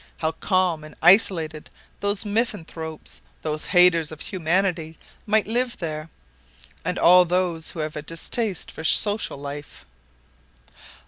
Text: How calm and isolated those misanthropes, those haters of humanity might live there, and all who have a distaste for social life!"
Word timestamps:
How 0.17 0.31
calm 0.31 0.83
and 0.83 0.95
isolated 0.99 1.69
those 1.99 2.25
misanthropes, 2.25 3.21
those 3.43 3.65
haters 3.67 4.11
of 4.11 4.19
humanity 4.19 4.97
might 5.27 5.45
live 5.45 5.77
there, 5.77 6.09
and 6.83 6.97
all 6.97 7.23
who 7.25 7.79
have 7.81 7.95
a 7.95 8.01
distaste 8.01 8.71
for 8.71 8.83
social 8.83 9.37
life!" 9.37 9.85